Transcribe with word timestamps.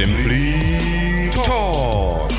Simply 0.00 1.28
Talk. 1.44 2.30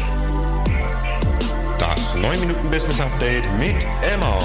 Das 1.78 2.18
9 2.20 2.40
Minuten 2.40 2.72
Business 2.72 3.00
Update 3.00 3.44
mit 3.60 3.76
Emma. 4.02 4.40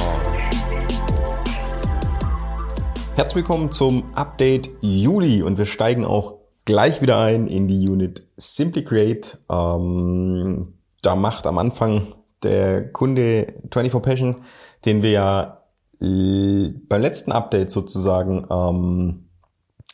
Herzlich 3.14 3.36
willkommen 3.36 3.72
zum 3.72 4.04
Update 4.14 4.68
Juli 4.82 5.42
und 5.42 5.56
wir 5.56 5.64
steigen 5.64 6.04
auch 6.04 6.40
gleich 6.66 7.00
wieder 7.00 7.18
ein 7.18 7.46
in 7.46 7.68
die 7.68 7.88
Unit 7.88 8.28
Simply 8.36 8.84
Create. 8.84 9.38
Ähm, 9.50 10.74
da 11.00 11.16
macht 11.16 11.46
am 11.46 11.56
Anfang 11.56 12.16
der 12.42 12.92
Kunde 12.92 13.54
24 13.72 14.02
Passion, 14.02 14.42
den 14.84 15.02
wir 15.02 15.10
ja 15.10 15.62
beim 15.98 17.00
letzten 17.00 17.32
Update 17.32 17.70
sozusagen 17.70 18.46
ähm, 18.50 19.30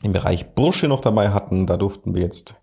im 0.03 0.13
Bereich 0.13 0.57
Bursche 0.57 0.89
noch 0.89 1.03
dabei 1.03 1.31
hatten. 1.31 1.69
Da 1.69 1.77
durften 1.77 2.17
wir 2.17 2.23
jetzt 2.23 2.57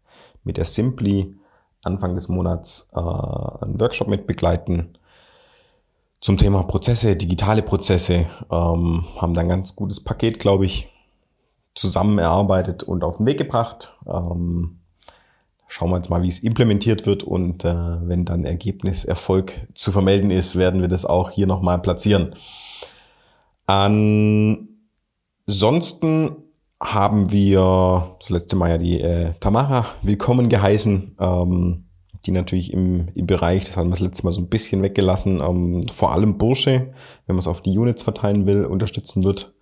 mit 0.49 0.57
der 0.57 0.65
Simply 0.65 1.35
Anfang 1.83 2.15
des 2.15 2.27
Monats 2.27 2.89
äh, 2.95 2.99
einen 2.99 3.79
Workshop 3.79 4.07
mit 4.07 4.25
begleiten 4.25 4.97
zum 6.21 6.39
Thema 6.39 6.63
Prozesse, 6.63 7.15
digitale 7.15 7.61
Prozesse. 7.61 8.25
Ähm, 8.51 9.05
haben 9.15 9.35
da 9.35 9.41
ein 9.41 9.47
ganz 9.47 9.75
gutes 9.75 10.03
Paket, 10.03 10.39
glaube 10.39 10.65
ich, 10.65 10.89
zusammen 11.75 12.17
erarbeitet 12.17 12.81
und 12.81 13.03
auf 13.03 13.17
den 13.17 13.27
Weg 13.27 13.37
gebracht. 13.37 13.95
Ähm, 14.07 14.79
schauen 15.67 15.91
wir 15.91 15.97
jetzt 15.97 16.09
mal, 16.09 16.23
wie 16.23 16.29
es 16.29 16.39
implementiert 16.39 17.05
wird 17.05 17.21
und 17.21 17.63
äh, 17.63 17.75
wenn 18.07 18.25
dann 18.25 18.43
Ergebniserfolg 18.43 19.67
zu 19.75 19.91
vermelden 19.91 20.31
ist, 20.31 20.55
werden 20.55 20.81
wir 20.81 20.87
das 20.87 21.05
auch 21.05 21.29
hier 21.29 21.45
nochmal 21.45 21.79
platzieren. 21.79 22.33
Ansonsten 23.67 24.65
haben 26.81 27.31
wir 27.31 28.15
das 28.19 28.29
letzte 28.29 28.55
Mal 28.55 28.69
ja 28.69 28.77
die 28.77 29.01
äh, 29.01 29.33
Tamara 29.39 29.85
willkommen 30.01 30.49
geheißen, 30.49 31.17
ähm, 31.19 31.85
die 32.25 32.31
natürlich 32.31 32.73
im, 32.73 33.09
im 33.15 33.27
Bereich, 33.27 33.65
das 33.65 33.77
haben 33.77 33.87
wir 33.87 33.91
das 33.91 33.99
letzte 33.99 34.25
Mal 34.25 34.31
so 34.31 34.41
ein 34.41 34.49
bisschen 34.49 34.81
weggelassen, 34.81 35.41
ähm, 35.41 35.81
vor 35.89 36.13
allem 36.13 36.37
Bursche, 36.37 36.93
wenn 37.25 37.35
man 37.35 37.39
es 37.39 37.47
auf 37.47 37.61
die 37.61 37.77
Units 37.77 38.03
verteilen 38.03 38.45
will, 38.45 38.65
unterstützen 38.65 39.23
wird. 39.23 39.53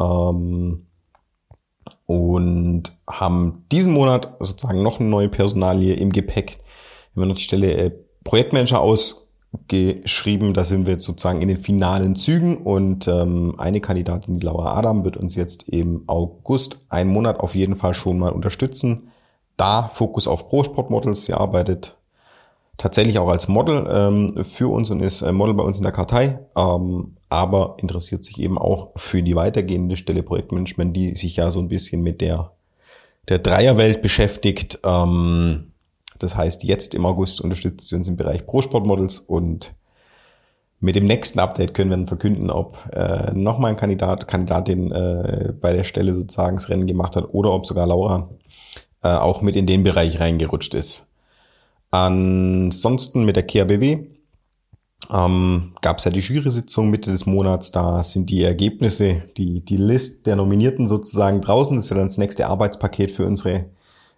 Ähm, 0.00 0.86
und 2.06 2.84
haben 3.08 3.64
diesen 3.70 3.92
Monat 3.92 4.36
sozusagen 4.40 4.82
noch 4.82 5.00
eine 5.00 5.08
neue 5.08 5.28
Personalie 5.28 5.94
im 5.94 6.12
Gepäck. 6.12 6.58
Wenn 7.14 7.22
man 7.22 7.30
auf 7.32 7.38
die 7.38 7.44
Stelle 7.44 7.72
äh, 7.76 7.92
Projektmanager 8.24 8.80
aus 8.80 9.25
geschrieben. 9.68 10.54
Da 10.54 10.64
sind 10.64 10.86
wir 10.86 10.94
jetzt 10.94 11.04
sozusagen 11.04 11.42
in 11.42 11.48
den 11.48 11.56
finalen 11.56 12.16
Zügen 12.16 12.58
und 12.58 13.08
ähm, 13.08 13.54
eine 13.58 13.80
Kandidatin, 13.80 14.38
die 14.38 14.46
Laura 14.46 14.76
Adam, 14.76 15.04
wird 15.04 15.16
uns 15.16 15.34
jetzt 15.34 15.68
im 15.68 16.04
August 16.06 16.78
einen 16.88 17.10
Monat 17.10 17.40
auf 17.40 17.54
jeden 17.54 17.76
Fall 17.76 17.94
schon 17.94 18.18
mal 18.18 18.32
unterstützen. 18.32 19.08
Da 19.56 19.90
Fokus 19.92 20.28
auf 20.28 20.48
Pro-Sport-Models. 20.48 21.26
Sie 21.26 21.34
arbeitet 21.34 21.96
tatsächlich 22.76 23.18
auch 23.18 23.28
als 23.28 23.48
Model 23.48 23.86
ähm, 23.90 24.44
für 24.44 24.68
uns 24.68 24.90
und 24.90 25.00
ist 25.00 25.22
Model 25.22 25.54
bei 25.54 25.64
uns 25.64 25.78
in 25.78 25.82
der 25.82 25.92
Kartei, 25.92 26.38
ähm, 26.56 27.16
aber 27.28 27.76
interessiert 27.78 28.24
sich 28.24 28.38
eben 28.38 28.58
auch 28.58 28.90
für 28.96 29.22
die 29.22 29.34
weitergehende 29.34 29.96
Stelle 29.96 30.22
Projektmanagement, 30.22 30.96
die 30.96 31.14
sich 31.14 31.36
ja 31.36 31.50
so 31.50 31.60
ein 31.60 31.68
bisschen 31.68 32.02
mit 32.02 32.20
der, 32.20 32.52
der 33.28 33.38
Dreierwelt 33.38 34.02
beschäftigt. 34.02 34.78
Ähm, 34.84 35.72
das 36.18 36.36
heißt, 36.36 36.64
jetzt 36.64 36.94
im 36.94 37.06
August 37.06 37.40
unterstützt 37.40 37.88
sie 37.88 37.96
uns 37.96 38.08
im 38.08 38.16
Bereich 38.16 38.46
Pro-Sport-Models 38.46 39.20
und 39.20 39.74
mit 40.78 40.94
dem 40.94 41.06
nächsten 41.06 41.38
Update 41.38 41.74
können 41.74 41.90
wir 41.90 41.96
dann 41.96 42.06
verkünden, 42.06 42.50
ob 42.50 42.78
äh, 42.92 43.32
nochmal 43.32 43.70
ein 43.70 43.76
Kandidat, 43.76 44.28
Kandidatin 44.28 44.92
äh, 44.92 45.52
bei 45.58 45.72
der 45.72 45.84
Stelle 45.84 46.12
sozusagen 46.12 46.56
das 46.56 46.68
Rennen 46.68 46.86
gemacht 46.86 47.16
hat 47.16 47.32
oder 47.32 47.52
ob 47.52 47.66
sogar 47.66 47.86
Laura 47.86 48.28
äh, 49.02 49.08
auch 49.08 49.40
mit 49.40 49.56
in 49.56 49.66
den 49.66 49.82
Bereich 49.82 50.20
reingerutscht 50.20 50.74
ist. 50.74 51.06
Ansonsten 51.90 53.24
mit 53.24 53.36
der 53.36 53.46
KRBW 53.46 54.06
ähm, 55.10 55.72
gab 55.80 55.98
es 55.98 56.04
ja 56.04 56.10
die 56.10 56.20
Jury-Sitzung 56.20 56.90
Mitte 56.90 57.10
des 57.10 57.26
Monats. 57.26 57.70
Da 57.70 58.02
sind 58.02 58.28
die 58.30 58.42
Ergebnisse, 58.42 59.22
die, 59.36 59.64
die 59.64 59.76
List 59.76 60.26
der 60.26 60.36
Nominierten 60.36 60.86
sozusagen 60.86 61.40
draußen. 61.40 61.76
Das 61.76 61.86
ist 61.86 61.90
ja 61.90 61.96
dann 61.96 62.08
das 62.08 62.18
nächste 62.18 62.48
Arbeitspaket 62.48 63.10
für 63.12 63.26
unsere 63.26 63.66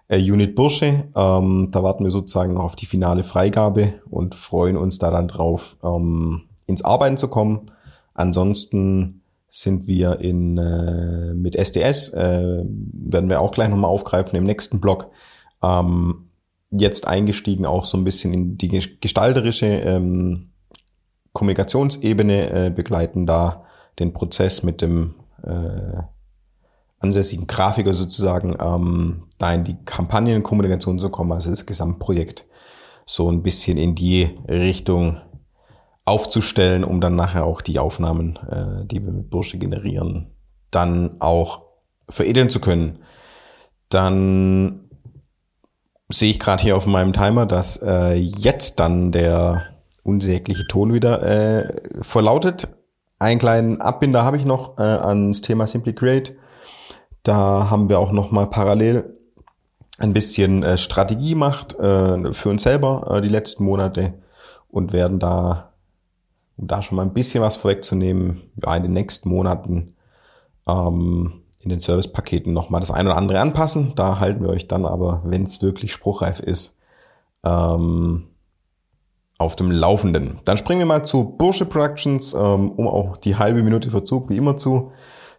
äh, 0.08 0.18
Unit 0.18 0.54
Bursche. 0.54 1.04
Ähm, 1.14 1.68
da 1.70 1.82
warten 1.82 2.04
wir 2.04 2.10
sozusagen 2.10 2.54
noch 2.54 2.64
auf 2.64 2.76
die 2.76 2.86
finale 2.86 3.24
Freigabe 3.24 3.94
und 4.10 4.34
freuen 4.34 4.76
uns 4.76 4.98
da 4.98 5.10
dann 5.10 5.28
drauf, 5.28 5.76
ähm, 5.82 6.42
ins 6.66 6.82
Arbeiten 6.82 7.16
zu 7.16 7.28
kommen. 7.28 7.70
Ansonsten 8.14 9.22
sind 9.48 9.86
wir 9.86 10.20
in 10.20 10.58
äh, 10.58 11.32
mit 11.34 11.56
SDS, 11.56 12.10
äh, 12.10 12.64
werden 12.64 13.30
wir 13.30 13.40
auch 13.40 13.52
gleich 13.52 13.68
nochmal 13.68 13.90
aufgreifen 13.90 14.36
im 14.36 14.44
nächsten 14.44 14.80
Blog. 14.80 15.10
Ähm, 15.62 16.28
jetzt 16.70 17.06
eingestiegen 17.06 17.64
auch 17.64 17.86
so 17.86 17.96
ein 17.96 18.04
bisschen 18.04 18.34
in 18.34 18.58
die 18.58 18.68
gestalterische 19.00 19.66
ähm, 19.66 20.50
Kommunikationsebene, 21.32 22.66
äh, 22.66 22.70
begleiten 22.70 23.24
da 23.24 23.64
den 23.98 24.12
Prozess 24.12 24.62
mit 24.62 24.82
dem 24.82 25.14
äh, 25.42 26.02
ansässigen 27.00 27.46
Grafiker 27.46 27.94
sozusagen 27.94 28.56
ähm, 28.60 29.24
da 29.38 29.52
in 29.52 29.64
die 29.64 29.76
Kampagnenkommunikation 29.84 30.98
zu 30.98 31.10
kommen, 31.10 31.32
also 31.32 31.50
das 31.50 31.66
Gesamtprojekt 31.66 32.46
so 33.06 33.30
ein 33.30 33.42
bisschen 33.42 33.78
in 33.78 33.94
die 33.94 34.36
Richtung 34.48 35.20
aufzustellen, 36.04 36.84
um 36.84 37.00
dann 37.00 37.16
nachher 37.16 37.44
auch 37.44 37.60
die 37.60 37.78
Aufnahmen, 37.78 38.36
äh, 38.50 38.86
die 38.86 39.04
wir 39.04 39.12
mit 39.12 39.30
Bursche 39.30 39.58
generieren, 39.58 40.34
dann 40.70 41.16
auch 41.20 41.62
veredeln 42.08 42.50
zu 42.50 42.60
können. 42.60 43.00
Dann 43.88 44.88
sehe 46.08 46.30
ich 46.30 46.40
gerade 46.40 46.62
hier 46.62 46.76
auf 46.76 46.86
meinem 46.86 47.12
Timer, 47.12 47.46
dass 47.46 47.76
äh, 47.82 48.14
jetzt 48.14 48.80
dann 48.80 49.12
der 49.12 49.62
unsägliche 50.02 50.66
Ton 50.66 50.92
wieder 50.92 51.22
äh, 51.22 52.02
verlautet. 52.02 52.68
Einen 53.18 53.38
kleinen 53.38 53.80
Abbinder 53.80 54.24
habe 54.24 54.38
ich 54.38 54.44
noch 54.44 54.78
äh, 54.78 54.82
ans 54.82 55.42
Thema 55.42 55.66
Simply 55.66 55.94
Create. 55.94 56.34
Da 57.22 57.70
haben 57.70 57.88
wir 57.88 57.98
auch 57.98 58.12
noch 58.12 58.30
mal 58.30 58.46
parallel 58.46 59.18
ein 59.98 60.12
bisschen 60.12 60.62
äh, 60.62 60.78
Strategie 60.78 61.30
gemacht 61.30 61.78
äh, 61.78 62.32
für 62.32 62.50
uns 62.50 62.62
selber 62.62 63.10
äh, 63.10 63.20
die 63.20 63.28
letzten 63.28 63.64
Monate 63.64 64.14
und 64.68 64.92
werden 64.92 65.18
da, 65.18 65.72
um 66.56 66.68
da 66.68 66.82
schon 66.82 66.96
mal 66.96 67.02
ein 67.02 67.14
bisschen 67.14 67.42
was 67.42 67.56
vorwegzunehmen, 67.56 68.50
ja, 68.62 68.76
in 68.76 68.84
den 68.84 68.92
nächsten 68.92 69.28
Monaten 69.28 69.94
ähm, 70.68 71.42
in 71.60 71.70
den 71.70 71.80
Servicepaketen 71.80 72.52
noch 72.52 72.70
mal 72.70 72.80
das 72.80 72.90
eine 72.90 73.10
oder 73.10 73.18
andere 73.18 73.40
anpassen. 73.40 73.92
Da 73.96 74.20
halten 74.20 74.42
wir 74.42 74.50
euch 74.50 74.68
dann 74.68 74.86
aber, 74.86 75.22
wenn 75.24 75.42
es 75.42 75.60
wirklich 75.60 75.92
spruchreif 75.92 76.38
ist, 76.40 76.76
ähm, 77.44 78.28
auf 79.38 79.56
dem 79.56 79.70
Laufenden. 79.70 80.40
Dann 80.44 80.58
springen 80.58 80.80
wir 80.80 80.86
mal 80.86 81.04
zu 81.04 81.36
Bursche 81.36 81.64
Productions, 81.64 82.34
ähm, 82.34 82.70
um 82.72 82.88
auch 82.88 83.16
die 83.16 83.36
halbe 83.36 83.62
Minute 83.62 83.90
Verzug 83.90 84.28
wie 84.30 84.36
immer 84.36 84.56
zu, 84.56 84.92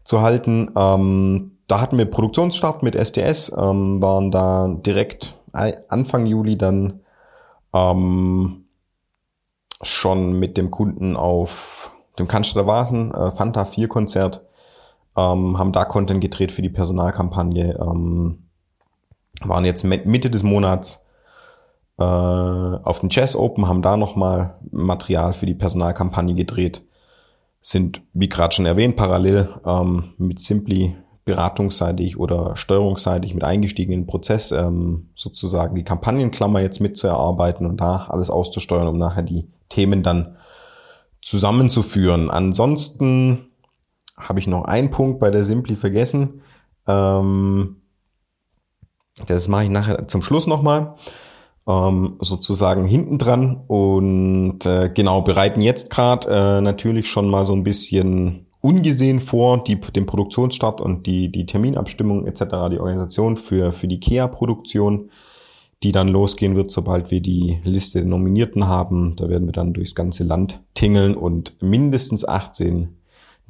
zu 0.03 0.21
halten. 0.21 0.71
Ähm, 0.75 1.58
da 1.69 1.79
hatten 1.79 1.97
wir 1.97 2.05
Produktionsstart 2.05 2.83
mit 2.83 2.95
SDS, 2.95 3.55
ähm, 3.55 4.01
waren 4.01 4.31
da 4.31 4.67
direkt 4.67 5.37
Anfang 5.51 6.25
Juli 6.25 6.57
dann 6.57 7.01
ähm, 7.73 8.65
schon 9.81 10.33
mit 10.33 10.57
dem 10.57 10.71
Kunden 10.71 11.15
auf 11.15 11.91
dem 12.17 12.27
Cannstatter 12.27 12.67
Vasen, 12.67 13.13
äh, 13.13 13.31
Fanta 13.31 13.65
4 13.65 13.87
Konzert, 13.87 14.43
ähm, 15.15 15.59
haben 15.59 15.71
da 15.71 15.85
Content 15.85 16.21
gedreht 16.21 16.51
für 16.51 16.63
die 16.63 16.69
Personalkampagne, 16.69 17.77
ähm, 17.79 18.49
waren 19.41 19.63
jetzt 19.63 19.83
Mitte 19.83 20.31
des 20.31 20.41
Monats 20.41 21.05
äh, 21.99 22.03
auf 22.03 22.99
den 23.01 23.09
Jazz 23.09 23.35
Open, 23.35 23.67
haben 23.67 23.83
da 23.83 23.95
nochmal 23.95 24.55
Material 24.71 25.33
für 25.33 25.45
die 25.45 25.53
Personalkampagne 25.53 26.33
gedreht, 26.33 26.83
sind, 27.61 28.01
wie 28.13 28.27
gerade 28.27 28.55
schon 28.55 28.65
erwähnt, 28.65 28.95
parallel 28.95 29.49
ähm, 29.65 30.13
mit 30.17 30.39
Simply 30.39 30.95
beratungsseitig 31.29 32.17
oder 32.17 32.55
steuerungsseitig 32.55 33.35
mit 33.35 33.43
eingestiegen 33.43 33.93
in 33.93 34.01
den 34.01 34.07
Prozess, 34.07 34.51
ähm, 34.51 35.09
sozusagen 35.13 35.75
die 35.75 35.83
Kampagnenklammer 35.83 36.59
jetzt 36.59 36.79
mitzuerarbeiten 36.79 37.67
und 37.67 37.79
da 37.79 38.07
alles 38.09 38.31
auszusteuern, 38.31 38.87
um 38.87 38.97
nachher 38.97 39.21
die 39.21 39.47
Themen 39.69 40.01
dann 40.01 40.37
zusammenzuführen. 41.21 42.31
Ansonsten 42.31 43.51
habe 44.17 44.39
ich 44.39 44.47
noch 44.47 44.65
einen 44.65 44.89
Punkt 44.89 45.19
bei 45.19 45.29
der 45.29 45.43
Simpli 45.43 45.75
vergessen. 45.75 46.41
Ähm, 46.87 47.75
das 49.27 49.47
mache 49.47 49.65
ich 49.65 49.69
nachher 49.69 50.07
zum 50.07 50.23
Schluss 50.23 50.47
nochmal. 50.47 50.95
Ähm, 51.67 52.15
sozusagen 52.21 52.85
hinten 52.85 53.19
dran 53.19 53.65
und 53.67 54.65
äh, 54.65 54.89
genau 54.91 55.21
bereiten 55.21 55.61
jetzt 55.61 55.91
gerade 55.91 56.27
äh, 56.27 56.61
natürlich 56.61 57.07
schon 57.07 57.29
mal 57.29 57.45
so 57.45 57.53
ein 57.53 57.63
bisschen 57.63 58.47
ungesehen 58.61 59.19
vor, 59.19 59.63
die, 59.63 59.79
den 59.79 60.05
Produktionsstart 60.05 60.81
und 60.81 61.07
die, 61.07 61.31
die 61.31 61.45
Terminabstimmung 61.45 62.25
etc., 62.27 62.43
die 62.71 62.79
Organisation 62.79 63.37
für, 63.37 63.71
für 63.71 63.87
die 63.87 63.99
KEA-Produktion, 63.99 65.09
die 65.83 65.91
dann 65.93 66.09
losgehen 66.09 66.55
wird, 66.55 66.71
sobald 66.71 67.09
wir 67.09 67.21
die 67.21 67.59
Liste 67.63 67.99
der 67.99 68.07
Nominierten 68.07 68.67
haben. 68.67 69.15
Da 69.15 69.29
werden 69.29 69.47
wir 69.47 69.53
dann 69.53 69.73
durchs 69.73 69.95
ganze 69.95 70.25
Land 70.25 70.61
tingeln 70.73 71.15
und 71.15 71.61
mindestens 71.61 72.27
18 72.27 72.97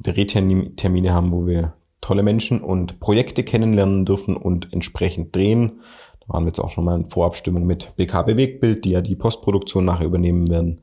Drehtermine 0.00 1.12
haben, 1.12 1.32
wo 1.32 1.46
wir 1.46 1.74
tolle 2.00 2.22
Menschen 2.22 2.60
und 2.60 3.00
Projekte 3.00 3.42
kennenlernen 3.42 4.06
dürfen 4.06 4.36
und 4.36 4.72
entsprechend 4.72 5.34
drehen. 5.34 5.80
Da 6.20 6.34
waren 6.34 6.44
wir 6.44 6.48
jetzt 6.48 6.60
auch 6.60 6.70
schon 6.70 6.84
mal 6.84 6.98
in 6.98 7.10
Vorabstimmung 7.10 7.66
mit 7.66 7.94
BK 7.96 8.22
Bewegtbild, 8.22 8.84
die 8.84 8.90
ja 8.90 9.00
die 9.00 9.16
Postproduktion 9.16 9.84
nachher 9.84 10.06
übernehmen 10.06 10.48
werden. 10.48 10.82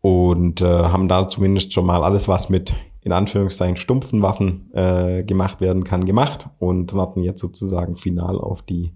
Und 0.00 0.60
äh, 0.60 0.66
haben 0.66 1.08
da 1.08 1.28
zumindest 1.28 1.72
schon 1.72 1.86
mal 1.86 2.04
alles, 2.04 2.28
was 2.28 2.50
mit 2.50 2.74
in 3.08 3.12
Anführungszeichen 3.12 3.78
stumpfen 3.78 4.20
Waffen 4.20 4.70
äh, 4.74 5.22
gemacht 5.22 5.62
werden 5.62 5.82
kann, 5.82 6.04
gemacht 6.04 6.50
und 6.58 6.92
warten 6.92 7.22
jetzt 7.22 7.40
sozusagen 7.40 7.96
final 7.96 8.38
auf 8.38 8.60
die 8.60 8.92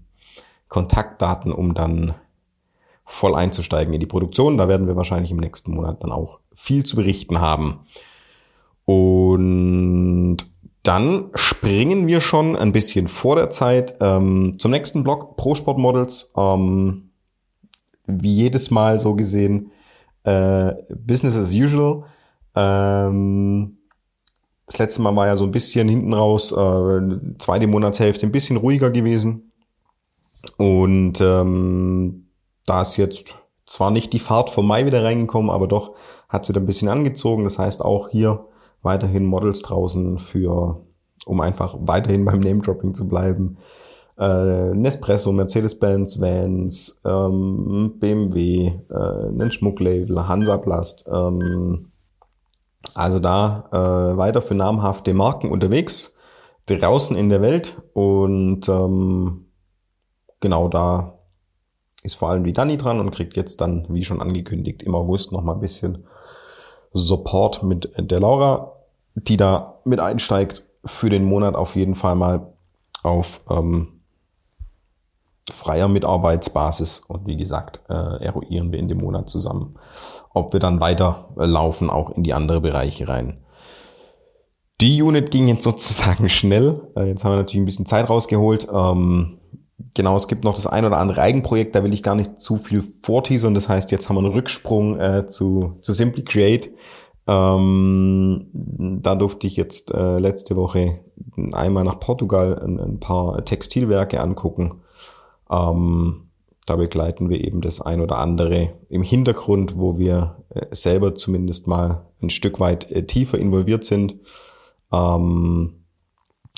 Kontaktdaten, 0.67 1.51
um 1.51 1.73
dann 1.73 2.13
voll 3.05 3.33
einzusteigen 3.33 3.91
in 3.91 3.99
die 3.99 4.05
Produktion. 4.05 4.57
Da 4.57 4.67
werden 4.67 4.85
wir 4.85 4.95
wahrscheinlich 4.95 5.31
im 5.31 5.37
nächsten 5.37 5.73
Monat 5.73 6.03
dann 6.03 6.11
auch 6.11 6.41
viel 6.53 6.85
zu 6.85 6.95
berichten 6.95 7.41
haben. 7.41 7.87
Und 8.85 10.37
dann 10.83 11.31
springen 11.33 12.05
wir 12.05 12.21
schon 12.21 12.55
ein 12.55 12.71
bisschen 12.71 13.07
vor 13.07 13.35
der 13.35 13.49
Zeit 13.49 13.95
ähm, 13.99 14.59
zum 14.59 14.69
nächsten 14.69 15.03
Block, 15.03 15.37
Pro 15.37 15.55
Sport 15.55 15.79
Models. 15.79 16.31
Ähm, 16.37 17.09
wie 18.05 18.33
jedes 18.33 18.69
Mal 18.69 18.99
so 18.99 19.15
gesehen, 19.15 19.71
äh, 20.23 20.73
Business 20.95 21.35
as 21.35 21.51
usual. 21.51 22.03
Ähm, 22.55 23.79
das 24.73 24.79
letzte 24.79 25.03
Mal 25.03 25.15
war 25.15 25.27
ja 25.27 25.37
so 25.37 25.43
ein 25.43 25.51
bisschen 25.51 25.87
hinten 25.87 26.13
raus, 26.13 26.51
äh, 26.51 27.01
zweite 27.37 27.67
Monatshälfte 27.67 28.25
ein 28.25 28.31
bisschen 28.31 28.57
ruhiger 28.57 28.89
gewesen. 28.89 29.51
Und 30.57 31.21
ähm, 31.21 32.27
da 32.65 32.81
ist 32.81 32.97
jetzt 32.97 33.37
zwar 33.67 33.91
nicht 33.91 34.13
die 34.13 34.19
Fahrt 34.19 34.49
vom 34.49 34.65
Mai 34.65 34.87
wieder 34.87 35.03
reingekommen, 35.03 35.51
aber 35.51 35.67
doch 35.67 35.93
hat 36.27 36.45
sie 36.45 36.53
da 36.53 36.59
ein 36.59 36.65
bisschen 36.65 36.89
angezogen. 36.89 37.43
Das 37.43 37.59
heißt 37.59 37.85
auch 37.85 38.09
hier 38.09 38.47
weiterhin 38.81 39.25
Models 39.25 39.61
draußen 39.61 40.17
für, 40.17 40.81
um 41.27 41.39
einfach 41.39 41.77
weiterhin 41.81 42.25
beim 42.25 42.39
Name-Dropping 42.39 42.95
zu 42.95 43.07
bleiben. 43.07 43.57
Äh, 44.17 44.73
Nespresso, 44.73 45.31
Mercedes-Benz, 45.31 46.19
Vans, 46.19 46.99
ähm, 47.05 47.93
BMW, 47.99 48.71
äh, 48.89 49.39
ein 49.39 49.51
Schmucklabel, 49.51 50.27
Hansaplast. 50.27 51.05
Ähm, 51.07 51.91
also 52.93 53.19
da 53.19 53.69
äh, 53.71 54.17
weiter 54.17 54.41
für 54.41 54.55
namhafte 54.55 55.13
Marken 55.13 55.51
unterwegs, 55.51 56.15
draußen 56.67 57.15
in 57.15 57.29
der 57.29 57.41
Welt. 57.41 57.81
Und 57.93 58.67
ähm, 58.69 59.47
genau 60.39 60.67
da 60.67 61.19
ist 62.03 62.15
vor 62.15 62.29
allem 62.29 62.43
die 62.43 62.53
Dani 62.53 62.77
dran 62.77 62.99
und 62.99 63.11
kriegt 63.11 63.35
jetzt 63.35 63.61
dann, 63.61 63.85
wie 63.89 64.03
schon 64.03 64.21
angekündigt, 64.21 64.83
im 64.83 64.95
August 64.95 65.31
noch 65.31 65.41
mal 65.41 65.53
ein 65.53 65.61
bisschen 65.61 66.05
Support 66.93 67.63
mit 67.63 67.91
der 67.97 68.19
Laura, 68.19 68.73
die 69.15 69.37
da 69.37 69.79
mit 69.85 69.99
einsteigt 69.99 70.63
für 70.85 71.09
den 71.09 71.23
Monat 71.23 71.55
auf 71.55 71.75
jeden 71.75 71.95
Fall 71.95 72.15
mal 72.15 72.53
auf 73.03 73.41
ähm, 73.49 74.02
freier 75.51 75.87
Mitarbeitsbasis. 75.87 76.99
Und 76.99 77.27
wie 77.27 77.37
gesagt, 77.37 77.81
äh, 77.89 78.23
eruieren 78.23 78.71
wir 78.71 78.79
in 78.79 78.87
dem 78.87 78.99
Monat 78.99 79.29
zusammen, 79.29 79.75
ob 80.33 80.53
wir 80.53 80.59
dann 80.59 80.79
weiter 80.79 81.29
laufen, 81.35 81.89
auch 81.89 82.11
in 82.11 82.23
die 82.23 82.33
andere 82.33 82.61
Bereiche 82.61 83.07
rein. 83.07 83.43
Die 84.81 85.01
Unit 85.01 85.31
ging 85.31 85.47
jetzt 85.47 85.63
sozusagen 85.63 86.29
schnell. 86.29 86.91
Äh, 86.95 87.07
jetzt 87.07 87.23
haben 87.23 87.33
wir 87.33 87.37
natürlich 87.37 87.61
ein 87.61 87.65
bisschen 87.65 87.85
Zeit 87.85 88.09
rausgeholt. 88.09 88.67
Ähm, 88.73 89.39
genau, 89.93 90.15
es 90.15 90.27
gibt 90.27 90.43
noch 90.43 90.55
das 90.55 90.67
ein 90.67 90.85
oder 90.85 90.97
andere 90.97 91.21
Eigenprojekt, 91.21 91.75
da 91.75 91.83
will 91.83 91.93
ich 91.93 92.03
gar 92.03 92.15
nicht 92.15 92.39
zu 92.39 92.57
viel 92.57 92.83
vorteasern. 93.01 93.53
Das 93.53 93.69
heißt, 93.69 93.91
jetzt 93.91 94.09
haben 94.09 94.15
wir 94.15 94.23
einen 94.23 94.33
Rücksprung 94.33 94.99
äh, 94.99 95.27
zu, 95.27 95.77
zu 95.81 95.93
Simply 95.93 96.23
Create. 96.23 96.71
Ähm, 97.25 98.49
da 99.01 99.15
durfte 99.15 99.47
ich 99.47 99.55
jetzt 99.55 99.93
äh, 99.93 100.17
letzte 100.19 100.57
Woche 100.57 100.99
einmal 101.53 101.85
nach 101.85 101.99
Portugal 101.99 102.59
ein, 102.59 102.79
ein 102.79 102.99
paar 102.99 103.45
Textilwerke 103.45 104.19
angucken. 104.19 104.82
Ähm, 105.53 106.29
da 106.65 106.75
begleiten 106.77 107.29
wir 107.29 107.43
eben 107.43 107.61
das 107.61 107.81
ein 107.81 108.01
oder 108.01 108.17
andere 108.17 108.73
im 108.89 109.03
Hintergrund, 109.03 109.77
wo 109.77 109.97
wir 109.97 110.43
äh, 110.49 110.65
selber 110.71 111.15
zumindest 111.15 111.67
mal 111.67 112.07
ein 112.21 112.29
Stück 112.29 112.59
weit 112.59 112.91
äh, 112.91 113.05
tiefer 113.05 113.37
involviert 113.37 113.83
sind. 113.83 114.15
Ähm, 114.91 115.83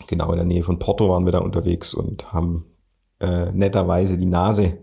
genau 0.08 0.32
in 0.32 0.38
der 0.38 0.46
Nähe 0.46 0.64
von 0.64 0.80
Porto 0.80 1.10
waren 1.10 1.26
wir 1.26 1.32
da 1.32 1.40
unterwegs 1.40 1.94
und 1.94 2.32
haben 2.32 2.66
äh, 3.20 3.52
netterweise 3.52 4.18
die 4.18 4.28
Nase 4.28 4.78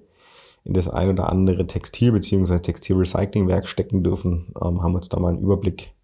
in 0.64 0.74
das 0.74 0.88
ein 0.88 1.10
oder 1.10 1.28
andere 1.30 1.66
Textil- 1.66 2.12
bzw. 2.12 2.58
Textilrecyclingwerk 2.58 3.68
stecken 3.68 4.02
dürfen, 4.02 4.52
ähm, 4.62 4.82
haben 4.82 4.94
uns 4.94 5.08
da 5.08 5.18
mal 5.18 5.30
einen 5.30 5.42
Überblick 5.42 5.94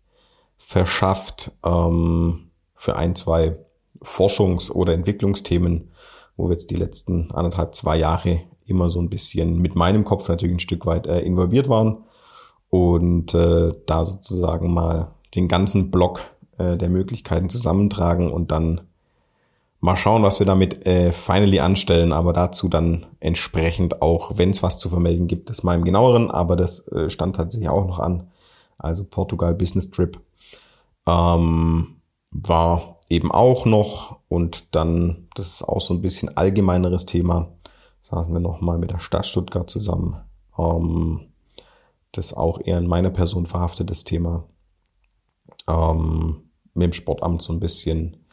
verschafft 0.57 1.53
ähm, 1.65 2.51
für 2.75 2.97
ein, 2.97 3.15
zwei 3.15 3.59
Forschungs- 4.03 4.71
oder 4.71 4.95
Entwicklungsthemen, 4.95 5.91
wo 6.39 6.49
wir 6.49 6.53
jetzt 6.53 6.71
die 6.71 6.77
letzten 6.77 7.31
anderthalb, 7.33 7.75
zwei 7.75 7.99
Jahre 7.99 8.41
immer 8.65 8.89
so 8.89 8.99
ein 8.99 9.11
bisschen 9.11 9.59
mit 9.59 9.75
meinem 9.75 10.05
Kopf 10.05 10.27
natürlich 10.29 10.57
ein 10.57 10.61
Stück 10.61 10.87
weit 10.87 11.07
äh, 11.07 11.21
involviert 11.21 11.69
waren 11.69 11.99
und 12.71 13.35
äh, 13.35 13.75
da 13.85 14.07
sozusagen 14.07 14.73
mal 14.73 15.11
den 15.35 15.49
ganzen 15.49 15.91
Block 15.91 16.23
äh, 16.57 16.79
der 16.79 16.89
Möglichkeiten 16.89 17.51
zusammentragen 17.51 18.33
und 18.33 18.51
dann 18.51 18.81
Mal 19.81 19.97
schauen, 19.97 20.25
was 20.25 20.41
wir 20.41 20.47
damit 20.47 20.87
äh, 20.87 21.13
finally 21.13 21.61
anstellen, 21.61 22.13
aber 22.13 22.33
dazu 22.33 22.69
dann 22.69 23.07
entsprechend 23.21 24.03
auch, 24.03 24.33
wenn 24.35 24.51
es 24.51 24.61
was 24.61 24.81
zu 24.81 24.89
vermelden 24.89 25.29
gibt, 25.29 25.51
das 25.51 25.63
mal 25.63 25.77
im 25.77 25.85
genaueren, 25.85 26.33
aber 26.33 26.57
das 26.57 26.89
äh, 26.89 27.09
stand 27.09 27.37
tatsächlich 27.37 27.69
auch 27.69 27.87
noch 27.87 28.01
an. 28.01 28.27
Also 28.77 29.05
Portugal 29.05 29.55
Business 29.55 29.89
Trip 29.89 30.19
ähm, 31.07 32.01
war 32.33 32.98
eben 33.09 33.33
auch 33.33 33.65
noch 33.65 34.21
und 34.29 34.75
dann, 34.75 35.29
das 35.35 35.47
ist 35.47 35.63
auch 35.63 35.81
so 35.81 35.95
ein 35.95 36.03
bisschen 36.03 36.37
allgemeineres 36.37 37.07
Thema, 37.07 37.53
saßen 38.03 38.33
wir 38.33 38.41
nochmal 38.41 38.79
mit 38.79 38.91
der 38.91 39.01
Stadt 39.01 39.27
Stuttgart 39.27 39.69
zusammen. 39.69 40.21
Ähm, 40.59 41.29
das 42.13 42.27
ist 42.27 42.37
auch 42.37 42.61
eher 42.63 42.79
in 42.79 42.87
meiner 42.87 43.11
Person 43.11 43.47
verhaftetes 43.47 44.05
Thema. 44.05 44.45
Ähm, 45.69 46.51
mit 46.75 46.85
dem 46.85 46.93
Sportamt 46.93 47.43
so 47.43 47.53
ein 47.53 47.61
bisschen 47.61 48.25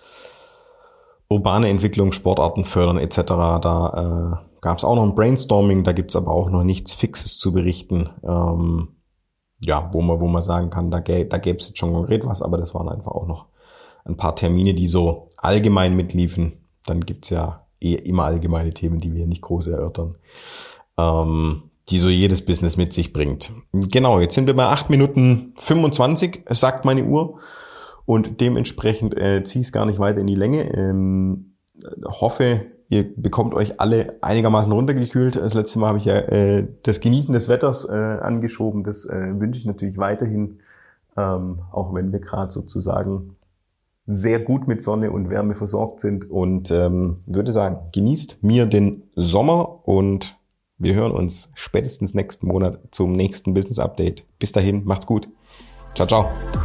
urbane 1.30 1.70
Entwicklung, 1.70 2.12
Sportarten 2.12 2.66
fördern 2.66 2.98
etc. 2.98 3.22
Da 3.62 4.42
äh, 4.44 4.60
gab 4.62 4.78
es 4.78 4.84
auch 4.84 4.96
noch 4.96 5.04
ein 5.04 5.16
Brainstorming, 5.16 5.84
da 5.84 5.94
gibt's 5.94 6.16
aber 6.16 6.32
auch 6.32 6.50
noch 6.50 6.64
nichts 6.64 6.94
Fixes 6.94 7.38
zu 7.38 7.54
berichten. 7.54 8.10
Ähm, 8.24 8.90
ja, 9.64 9.90
wo 9.94 10.02
man, 10.02 10.20
wo 10.20 10.28
man 10.28 10.42
sagen 10.42 10.70
kann, 10.70 10.92
da, 10.92 11.00
gä 11.00 11.26
da 11.26 11.38
gäbe 11.38 11.60
es 11.60 11.68
jetzt 11.68 11.80
schon 11.80 11.94
konkret 11.94 12.26
was, 12.26 12.42
aber 12.42 12.58
das 12.58 12.76
waren 12.76 12.90
einfach 12.90 13.12
auch 13.12 13.26
noch 13.26 13.48
ein 14.06 14.18
paar 14.18 14.36
Termine, 14.36 14.74
die 14.74 14.88
so 14.88 15.28
allgemein 15.38 15.96
mitliefen. 15.96 16.54
Dann 16.86 17.02
gibt's 17.02 17.30
ja 17.30 17.66
eh 17.82 17.96
immer 17.96 18.26
allgemeine 18.26 18.74
Themen, 18.74 19.00
die 19.00 19.14
wir 19.14 19.28
nicht 19.28 19.42
groß 19.42 19.68
erörtern. 19.68 20.16
Ähm, 20.98 21.64
die 21.90 22.00
so 22.00 22.10
jedes 22.10 22.44
Business 22.44 22.78
mit 22.78 22.94
sich 22.94 23.14
bringt. 23.14 23.52
Genau, 23.72 24.20
jetzt 24.20 24.34
sind 24.34 24.48
wir 24.48 24.56
bei 24.56 24.66
8 24.66 24.90
Minuten 24.90 25.54
25, 25.58 26.46
sagt 26.50 26.86
meine 26.86 27.04
Uhr. 27.04 27.40
Und 28.06 28.40
dementsprechend 28.42 29.18
äh, 29.18 29.44
ziehe 29.44 29.62
ich 29.62 29.68
es 29.68 29.74
gar 29.74 29.86
nicht 29.86 30.00
weiter 30.00 30.20
in 30.20 30.28
die 30.28 30.36
Länge. 30.36 30.74
Ähm, 30.76 31.56
hoffe, 32.06 32.66
ihr 32.90 33.16
bekommt 33.16 33.54
euch 33.54 33.80
alle 33.80 34.18
einigermaßen 34.22 34.72
runtergekühlt. 34.72 35.36
Das 35.36 35.54
letzte 35.54 35.80
Mal 35.80 35.88
habe 35.88 35.98
ich 35.98 36.06
ja 36.06 36.18
äh, 36.18 36.68
das 36.84 37.00
Genießen 37.00 37.34
des 37.34 37.48
Wetters 37.48 37.88
äh, 37.88 37.94
angeschoben. 37.94 38.84
Das 38.84 39.06
äh, 39.06 39.40
wünsche 39.40 39.60
ich 39.60 39.66
natürlich 39.66 39.98
weiterhin, 39.98 40.60
ähm, 41.18 41.60
auch 41.72 41.94
wenn 41.94 42.12
wir 42.12 42.20
gerade 42.20 42.52
sozusagen 42.52 43.36
sehr 44.06 44.40
gut 44.40 44.68
mit 44.68 44.82
Sonne 44.82 45.12
und 45.12 45.30
Wärme 45.30 45.56
versorgt 45.56 46.00
sind. 46.00 46.30
Und 46.30 46.72
ähm, 46.72 47.22
würde 47.26 47.52
sagen, 47.52 47.90
genießt 47.92 48.44
mir 48.44 48.66
den 48.66 49.04
Sommer 49.16 49.88
und 49.88 50.38
wir 50.78 50.94
hören 50.94 51.12
uns 51.12 51.50
spätestens 51.56 52.14
nächsten 52.14 52.48
Monat 52.48 52.80
zum 52.92 53.14
nächsten 53.14 53.54
Business 53.54 53.80
Update. 53.80 54.26
Bis 54.40 54.52
dahin, 54.52 54.84
macht's 54.84 55.06
gut. 55.06 55.30
Ciao, 55.96 56.08
ciao. 56.08 56.65